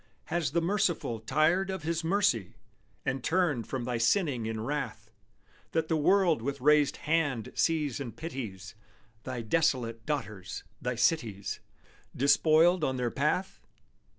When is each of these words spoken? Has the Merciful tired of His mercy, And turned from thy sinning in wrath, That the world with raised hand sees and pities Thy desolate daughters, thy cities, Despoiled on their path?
Has 0.33 0.49
the 0.49 0.63
Merciful 0.63 1.19
tired 1.19 1.69
of 1.69 1.83
His 1.83 2.03
mercy, 2.03 2.55
And 3.05 3.23
turned 3.23 3.67
from 3.67 3.83
thy 3.83 3.99
sinning 3.99 4.47
in 4.47 4.59
wrath, 4.61 5.11
That 5.73 5.89
the 5.89 5.95
world 5.95 6.41
with 6.41 6.59
raised 6.59 6.97
hand 7.05 7.51
sees 7.53 7.99
and 7.99 8.17
pities 8.17 8.73
Thy 9.25 9.43
desolate 9.43 10.03
daughters, 10.07 10.63
thy 10.81 10.95
cities, 10.95 11.59
Despoiled 12.15 12.83
on 12.83 12.97
their 12.97 13.11
path? 13.11 13.61